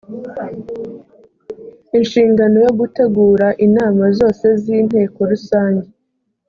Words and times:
inshingano 1.97 2.57
yo 2.65 2.71
gutegura 2.79 3.47
inama 3.65 4.03
zose 4.19 4.45
z’inteko 4.61 5.19
rusange 5.31 5.87